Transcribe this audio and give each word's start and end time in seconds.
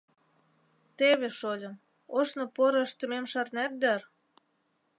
—Теве, 0.97 1.29
шольым... 1.39 1.75
ожно 2.17 2.43
поро 2.55 2.79
ыштымем 2.87 3.25
шарнет 3.31 3.71
дыр?.. 3.81 4.01